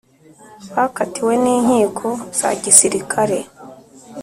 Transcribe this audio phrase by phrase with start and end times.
[0.75, 2.07] Bakatiwe n inkiko
[2.39, 3.37] za gisirikare